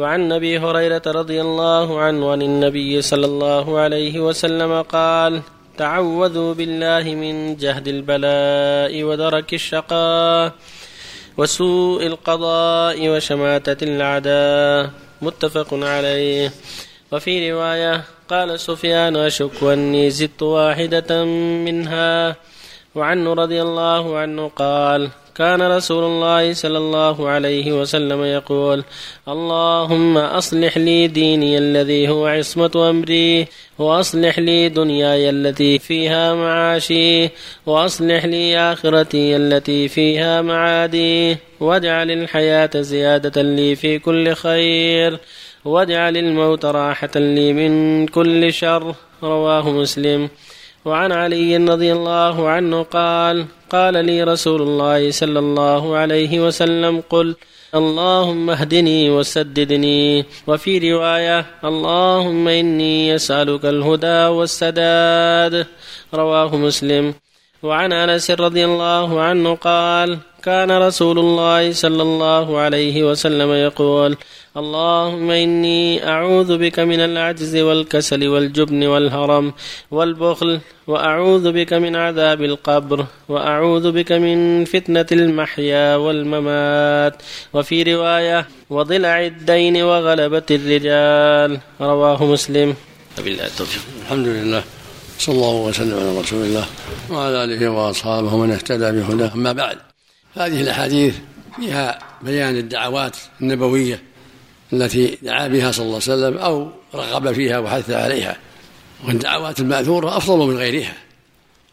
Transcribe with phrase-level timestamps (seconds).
[0.00, 5.42] وعن أبي هريرة رضي الله عنه عن النبي صلى الله عليه وسلم قال
[5.76, 10.52] تعوذوا بالله من جهد البلاء ودرك الشقاء
[11.38, 14.90] وسوء القضاء وشماتة الأعداء
[15.22, 16.52] متفق عليه.
[17.12, 21.24] وفي رواية قال سفيان أشك أني زدت واحدة
[21.66, 22.36] منها
[22.94, 25.10] وعنه رضي الله عنه قال
[25.40, 28.84] كان رسول الله صلى الله عليه وسلم يقول
[29.28, 33.46] اللهم أصلح لي ديني الذي هو عصمة أمري
[33.78, 37.30] وأصلح لي دنياي التي فيها معاشي
[37.66, 45.18] وأصلح لي آخرتي التي فيها معادي واجعل الحياة زيادة لي في كل خير
[45.64, 48.94] واجعل الموت راحة لي من كل شر.
[49.22, 50.28] رواه مسلم.
[50.84, 57.34] وعن علي رضي الله عنه قال قال لي رسول الله صلى الله عليه وسلم قل
[57.74, 60.24] اللهم اهدني وسددني.
[60.46, 65.66] وفي رواية اللهم إني أسألك الهدى والسداد.
[66.14, 67.14] رواه مسلم.
[67.62, 74.16] وعن أنس رضي الله عنه قال كان رسول الله صلى الله عليه وسلم يقول
[74.56, 79.52] اللهم إني أعوذ بك من العجز والكسل والجبن والهرم
[79.90, 87.22] والبخل وأعوذ بك من عذاب القبر وأعوذ بك من فتنة المحيا والممات.
[87.54, 91.58] وفي رواية وضلع الدين وغلبه الرجال.
[91.80, 92.74] رواه مسلم.
[93.18, 93.82] وبالله التوفيق.
[94.02, 94.62] الحمد لله.
[95.18, 96.64] صلى الله وسلم على رسول الله
[97.10, 99.32] وعلى آله وأصحابه ومن اهتدى بهداه.
[99.34, 99.89] أما بعد.
[100.34, 101.14] هذه الأحاديث
[101.56, 104.02] فيها بيان الدعوات النبوية
[104.72, 108.36] التي دعا بها صلى الله عليه وسلم أو رغب فيها وحث عليها
[109.06, 110.94] والدعوات المأثورة أفضل من غيرها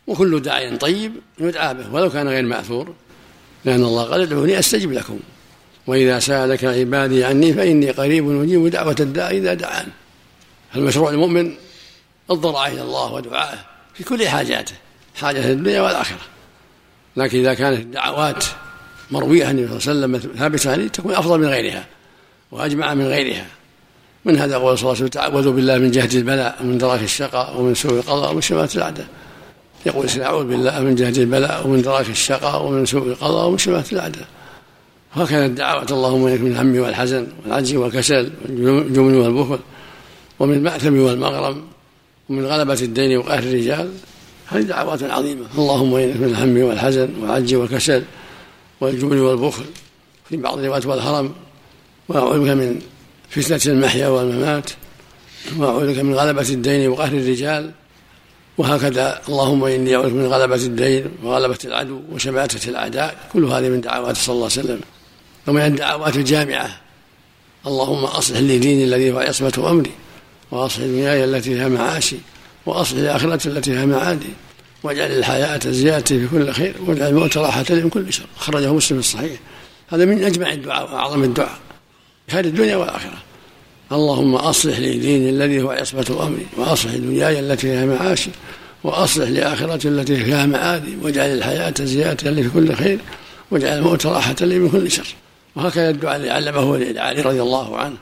[0.07, 2.93] وكل داع طيب يدعى به ولو كان غير مأثور
[3.65, 5.19] لأن الله قال ادعوني أستجب لكم
[5.87, 9.87] وإذا سألك عبادي عني فإني قريب أجيب دعوة الداع إذا دعان.
[10.73, 11.53] فالمشروع المؤمن
[12.31, 14.73] الضراعه إلى الله ودعائه في كل حاجاته
[15.15, 16.36] حاجة الدنيا والآخرة.
[17.17, 18.43] لكن إذا كانت الدعوات
[19.11, 21.85] مروية عن النبي صلى الله عليه وسلم ثابتة عليه تكون أفضل من غيرها
[22.51, 23.47] وأجمع من غيرها.
[24.25, 27.59] من هذا قول صلى الله عليه وسلم تعوذوا بالله من جهد البلاء ومن دراك الشقاء
[27.59, 29.07] ومن سوء القضاء ومن شماتة الأعداء.
[29.85, 34.27] يقول أعوذ بالله من جهد البلاء ومن دراك الشقاء ومن سوء القضاء ومن شماتة الأعداء.
[35.15, 39.59] وهكذا الدعوات اللهم إنك من الهم والحزن والعجز والكسل والجبن والبخل
[40.39, 41.63] ومن المأثم والمغرم
[42.29, 43.91] ومن غلبة الدين وقهر الرجال.
[44.47, 45.45] هذه دعوات عظيمة.
[45.57, 48.03] اللهم إنك من الهم والحزن والعجز والكسل
[48.81, 49.65] والجبن والبخل
[50.29, 51.33] في بعض الروايات والهرم
[52.07, 52.81] وأعوذ بك من
[53.29, 54.69] فتنة المحيا والممات
[55.57, 57.71] وأعوذ بك من غلبة الدين وقهر الرجال.
[58.57, 63.29] وهكذا اللهم إني أعوذ من غلبة الدين وغلبة العدو وشماتة الأعداء.
[63.33, 64.79] كل هذه من دعوات صلى الله عليه وسلم.
[65.47, 66.81] ومن الدعوات الجامعة.
[67.67, 69.91] اللهم أصلح لي ديني الذي هو عصمة أمري
[70.51, 72.17] وأصلح دنياي التي فيها معاشي.
[72.67, 74.29] وأصلح الآخرة التي فيها معادي
[74.83, 78.25] واجعل الحياة زيادة في كل خير واجعل الموت راحة من كل شر.
[78.37, 79.39] أخرجه مسلم الصحيح.
[79.87, 81.59] هذا من أجمع الدعاء وأعظم الدعاء
[82.31, 83.17] خير الدنيا والآخرة.
[83.91, 88.29] اللهم أصلح لي ديني الذي هو عصمة أمري وأصلح دنياي التي فيها معاشي
[88.83, 90.97] وأصلح لآخرتي التي فيها معادي.
[91.01, 92.99] واجعل الحياة زيادة لي في كل خير
[93.51, 95.07] واجعل الموت راحة لي من كل شر.
[95.55, 97.97] وهكذا الدعاء الذي علمه علي رضي الله عنه.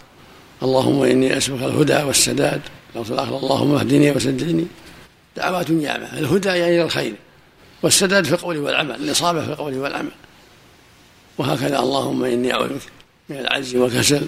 [0.63, 2.61] اللهم إني أسألك الهدى والسداد
[2.95, 4.65] اللفظ الآخر اللهم اهدني وسددني.
[5.37, 7.15] دعوات جامعة الهدى يعني إلى الخير.
[7.83, 8.95] والسداد في القول والعمل.
[8.95, 10.11] الإصابة في القول والعمل.
[11.37, 12.81] وهكذا اللهم إني أعوذ بك
[13.29, 14.21] من العجز والكسل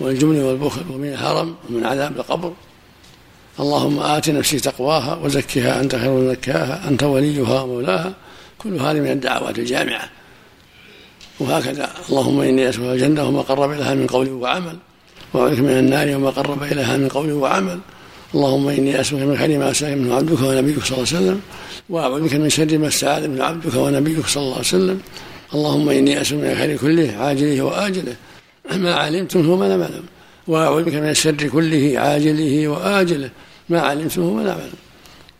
[0.00, 2.52] والجبن والبخل ومن الهرم ومن عذاب القبر.
[3.60, 6.88] اللهم آت نفسي تقواها وزكها أنت خير من زكاها.
[6.88, 8.12] أنت وليها ومولاها.
[8.58, 10.10] كل هذه من الدعوات الجامعة.
[11.40, 14.76] وهكذا اللهم إني أسألك الجنة وما قرب إليها من قول وعمل.
[15.34, 17.80] وأعوذ من النار وما قرب إليها من قول وعمل.
[18.34, 21.40] اللهم إني أسألك من خير ما سألك منه عبدك ونبيك صلى الله عليه وسلم
[21.88, 25.00] وأعوذ بك من شر ما استعاذ منه عبدك ونبيك صلى الله عليه وسلم.
[25.54, 28.16] اللهم إني أسألك من الخير كله عاجله وآجله.
[28.76, 30.04] ما علمته وما لم أعلم
[30.46, 33.30] وأعوذ بك من الشر كله عاجله وآجله.
[33.68, 34.72] ما علمته وما لم أعلم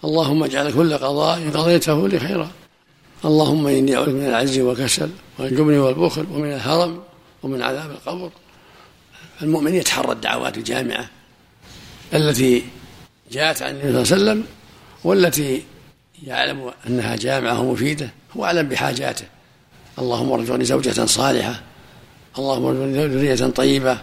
[0.05, 2.51] اللهم اجعل كل قضاء قضيته لي خيرا
[3.25, 6.99] اللهم إني أعوذ من العجز والكسل والجبن والبخل ومن الهرم
[7.43, 8.31] ومن عذاب القبر.
[9.43, 11.11] المؤمن يتحرى الدعوات الجامعة
[12.15, 12.65] التي
[13.33, 14.45] جاءت عن النبي صلى الله عليه وسلم
[15.05, 15.63] والتي
[16.27, 19.25] يعلم أنها جامعة ومفيدة هو أعلم بحاجاته.
[19.99, 21.61] اللهم ارزقني زوجة صالحة
[22.39, 23.99] اللهم ارزقني ذرية طيبة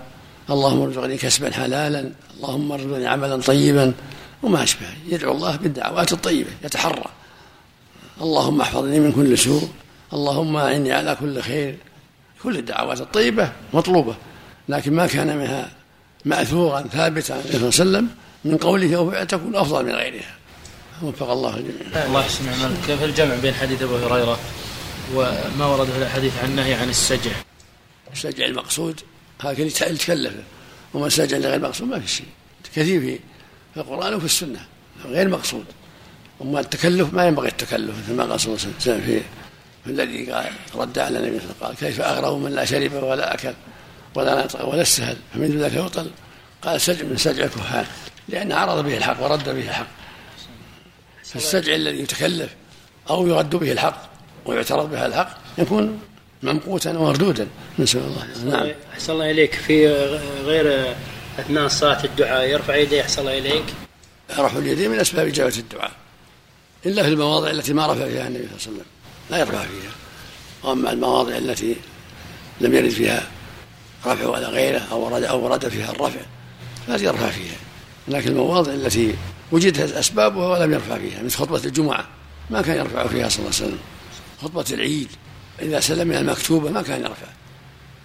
[0.49, 3.93] اللهم ارزقني كسبا حلالا اللهم ارزقني عملا طيبا
[4.43, 4.87] وما أشبه.
[5.07, 7.05] يدعو الله بالدعوات الطيبة يتحرى.
[8.21, 9.69] اللهم احفظني من كل سوء
[10.13, 11.77] اللهم أعني على كل خير.
[12.43, 14.15] كل الدعوات الطيبة مطلوبة
[14.69, 15.71] لكن ما كان منها
[16.25, 18.09] مأثورا ثابتا عن النبي صلى الله عليه وسلم
[18.45, 20.35] من قوله أو فعله تكون أفضل من غيرها
[21.03, 22.05] وفق الله الجميع.
[22.05, 24.39] الله يحسن عملك كيف الجمع بين حديث أبو هريرة
[25.13, 27.31] وما ورد في الحديث عن النهي عن السجع؟
[28.13, 28.99] السجع المقصود
[29.41, 30.33] هكذا يتكلف.
[30.93, 32.25] وما سجع لغير مقصود ما في شيء.
[32.75, 33.19] كثير
[33.73, 34.65] في القرآن وفي السنة.
[35.05, 35.65] غير مقصود.
[36.41, 39.23] أما التكلف ما ينبغي التكلف مثل ما قال صلى الله عليه وسلم
[39.85, 42.65] في الذي قال رد على النبي صلى الله عليه وسلم قال كيف أغرب من لا
[42.65, 43.53] شرب ولا أكل
[44.15, 46.11] ولا نطق ولا استهل؟ فمثل ذلك يبطل
[46.61, 47.85] قال سجع من سجع الكهان.
[48.29, 49.87] لأن عرض به الحق ورد به الحق.
[51.23, 52.55] فالسجع الذي يتكلف
[53.09, 54.09] أو يرد به الحق
[54.45, 55.99] ويعترض به الحق يكون
[56.43, 57.47] ممقوتا ومردودا.
[57.79, 58.57] نسأل الله.
[58.57, 58.71] نعم.
[58.93, 59.53] أحسن الله إليك.
[59.53, 59.87] في
[60.43, 60.95] غير
[61.39, 63.01] أثناء صلاة الدعاء يرفع يديه.
[63.01, 63.63] أحسن الله إليك.
[64.31, 65.91] رفع اليدين من أسباب إجابة الدعاء.
[66.85, 68.85] إلا في المواضع التي ما رفع فيها النبي صلى الله عليه وسلم.
[69.29, 69.91] لا يرفع فيها.
[70.63, 71.75] وأما المواضع التي
[72.61, 73.27] لم يرد فيها
[74.05, 76.19] رفع ولا غيره أو ورد أو ورد فيها الرفع
[76.87, 77.55] فهذه يرفع فيها.
[78.07, 79.15] لكن المواضع التي
[79.51, 82.07] وجدت أسبابها ولم يرفع فيها مثل خطبة الجمعة
[82.49, 83.79] ما كان يرفع فيها صلى الله عليه وسلم.
[84.41, 85.07] خطبة العيد
[85.61, 87.27] إذا سلم من المكتوبة ما كان يرفع.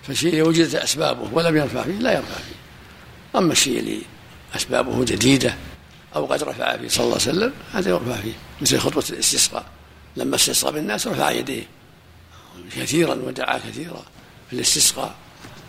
[0.03, 3.39] فالشيء اللي وجدت أسبابه ولم يرفع فيه لا يرفع فيه.
[3.39, 4.03] أما الشيء اللي
[4.57, 5.55] أسبابه جديدة
[6.17, 8.33] أو قد رفع فيه صلى الله عليه وسلم هذا يرفع فيه.
[8.61, 9.65] مثل خطبة الاستسقاء
[10.17, 11.67] لما استسقى بالناس رفع يديه.
[12.77, 14.03] كثيرا ودعا كثيرا
[14.51, 15.15] في الاستسقاء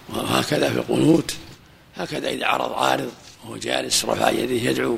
[0.10, 1.36] وهكذا في القنوت
[1.98, 3.12] هكذا إذا عرض عارض
[3.44, 4.98] وهو جالس رفع يديه يدعو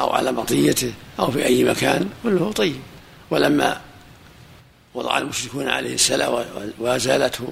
[0.00, 2.80] أو على مطيته أو في أي مكان كله طيب.
[3.30, 3.80] ولما
[4.94, 6.44] وضع المشركون عليه السلام
[6.78, 7.48] وازالته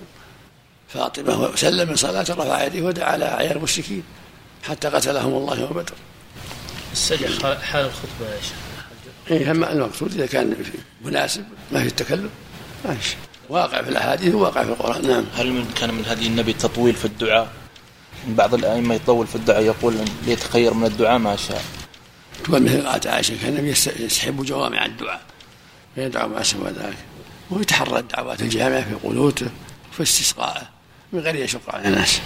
[0.89, 4.03] فاطمة وسلم من صلاته رفع يديه ودعا على أعيان المشركين
[4.63, 5.95] حتى قتلهم الله يوم بدر.
[6.93, 7.29] السجع
[7.63, 8.57] حال الخطبة يا شيخ.
[9.31, 10.57] إيه هم المقصود إذا كان
[11.05, 12.31] مناسب ما في التكلف
[12.85, 13.17] ماشي.
[13.49, 15.09] واقع في الأحاديث وواقع في القرآن.
[15.09, 15.25] نعم.
[15.35, 17.49] هل من كان من هدي النبي التطويل في الدعاء؟
[18.29, 19.95] بعض الأئمة يطول في الدعاء يقول
[20.27, 21.65] ليتخير من الدعاء ما شاء.
[22.45, 25.23] تقول مثل قالت عائشة كان النبي يستحب جوامع الدعاء
[25.95, 26.97] فيدعو ما سوى ذلك.
[27.51, 29.47] ويتحرى الدعوات الجامعة في قنوته
[29.93, 30.69] وفي استسقائه
[31.13, 32.21] من غير يشق على الناس.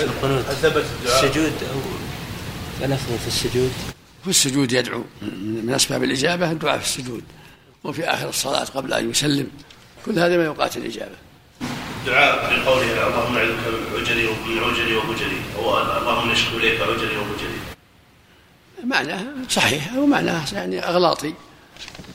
[0.00, 0.44] القنوت.
[1.04, 1.80] السجود أو
[2.84, 3.72] الأفضل في السجود.
[4.24, 7.24] في السجود يدعو من أسباب الإجابة الدعاء في السجود.
[7.84, 9.50] وفي آخر الصلاة قبل أن يسلم.
[10.06, 11.16] كل هذا ما يوقات الإجابة.
[12.02, 15.40] الدعاء لقوله اللهم اعوذ بك عجلي من عجلي وبجلي.
[15.56, 17.58] أو اللهم نشكو اليك عجلي وبجلي.
[18.84, 21.34] معناه صحيح ومعناه يعني أغلاطي.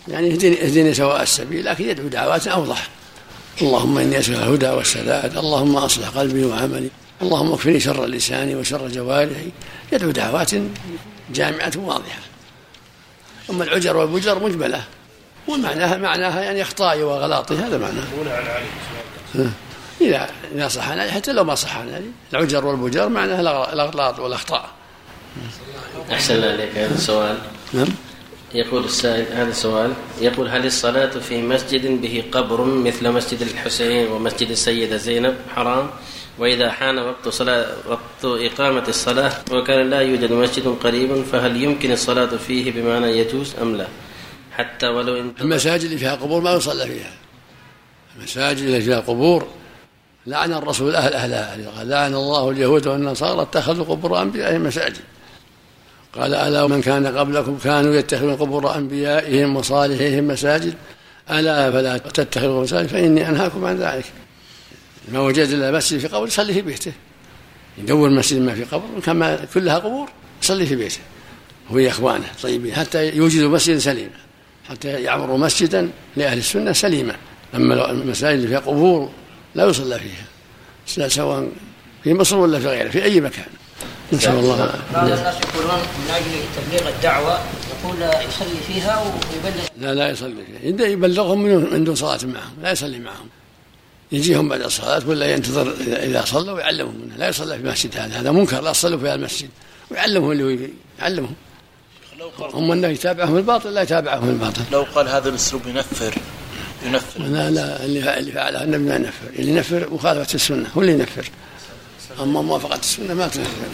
[0.07, 2.88] يعني اهدني اهدني سواء السبيل لكن يدعو دعوات أوضح.
[3.62, 6.89] اللهم إني أسألك الهدى والسداد اللهم أصلح قلبي وعملي
[7.22, 9.51] اللهم اكفني شر لساني وشر جوارحي.
[9.92, 10.51] يدعو دعوات
[11.34, 12.19] جامعة واضحة.
[13.50, 14.84] أما العجر والبجر مجملة.
[15.48, 18.07] ومعناها معناها يعني إخطائي وغلاطي هذا معناه.
[20.02, 22.02] إذا إذا صح علي حتى لو ما صح علي
[22.34, 23.42] العجر والبجر معناها
[23.74, 24.70] الأغلاط والأخطاء.
[26.12, 27.38] أحسن عليك هذا السؤال.
[27.74, 27.88] نعم.
[28.54, 34.50] يقول السائل هذا سؤال يقول هل الصلاة في مسجد به قبر مثل مسجد الحسين ومسجد
[34.50, 35.90] السيدة زينب؟ حرام.
[36.40, 42.38] وإذا حان وقت صلاة وقت إقامة الصلاة وكان لا يوجد مسجد قريب فهل يمكن الصلاة
[42.48, 43.88] فيه بمعنى يجوز أم لا؟
[44.52, 47.14] حتى ولو المساجد اللي فيها قبور ما يصلى فيها.
[48.18, 49.48] المساجد اللي فيها قبور
[50.27, 51.57] لعن الرسول أهل أهلها.
[51.77, 54.98] قال لعن الله اليهود والنصارى اتخذوا قبور أنبيائهم مساجد.
[56.13, 60.74] قال ألا من كان قبلكم كانوا يتخذون قبور أنبيائهم وصالحيهم مساجد؟
[61.31, 64.05] ألا فلا تتخذوا مساجد فإني أنهاكم عن ذلك.
[65.12, 66.91] ما وجد إلا مسجد في قبر يصلي في بيته.
[67.77, 70.10] يدور مسجد ما في قبر كما كلها قبور
[70.43, 71.00] يصلي في بيته.
[71.72, 74.17] هو يا إخوانه طيبين حتى يوجدوا مسجدا سليما
[74.69, 77.15] حتى يعمروا مسجدا لأهل السنة سليما.
[77.55, 79.10] أما المساجد اللي فيها قبور
[79.56, 81.50] لا يصلى فيها سواء
[82.04, 83.46] في مصر ولا في غيره في أي مكان.
[84.13, 84.74] نسأل الله.
[84.94, 86.25] بعض الناس يقولون من أجل
[86.56, 87.39] تبليغ الدعوة
[87.70, 89.68] يقول يصلي فيها ويبلغ.
[89.77, 90.88] لا لا يصلي فيها.
[90.88, 93.27] يبلغهم من دون صلاة معهم لا يصلي معهم.
[94.12, 98.32] يجيهم بعد الصلاة ولا ينتظر إذا صلوا ويعلمهم منه لا يصلى في مسجد هذا هذا
[98.32, 99.50] منكر لا تصلوا في المسجد.
[99.92, 101.36] ويعلمهم اللي يعلمهم.
[102.42, 104.62] هم انه يتابعهم الباطل لا يتابعهم الباطل.
[104.72, 106.16] لو قال هذا الأسلوب ينفر.
[106.86, 107.24] ينفر.
[107.24, 109.29] لا لا اللي اللي فعله النبي ما ينفر.
[109.39, 111.29] اللي ينفر مخالفة السنة هو اللي ينفر.
[112.19, 113.67] أما موافقة السنة ما تنفر.